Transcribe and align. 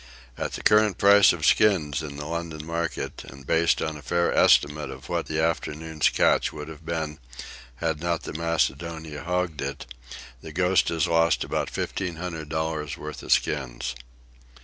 At 0.35 0.53
the 0.53 0.63
current 0.63 0.97
price 0.97 1.31
of 1.31 1.45
skins 1.45 2.01
in 2.01 2.15
the 2.17 2.25
London 2.25 2.65
market, 2.65 3.23
and 3.23 3.45
based 3.45 3.83
on 3.83 3.95
a 3.95 4.01
fair 4.01 4.33
estimate 4.33 4.89
of 4.89 5.09
what 5.09 5.27
the 5.27 5.39
afternoon's 5.39 6.09
catch 6.09 6.51
would 6.51 6.69
have 6.69 6.83
been 6.83 7.19
had 7.75 7.99
not 8.01 8.23
the 8.23 8.33
Macedonia 8.33 9.23
hogged 9.23 9.61
it, 9.61 9.85
the 10.41 10.51
Ghost 10.51 10.87
has 10.87 11.05
lost 11.07 11.43
about 11.43 11.69
fifteen 11.69 12.15
hundred 12.15 12.49
dollars' 12.49 12.97
worth 12.97 13.21
of 13.21 13.31
skins." 13.31 13.93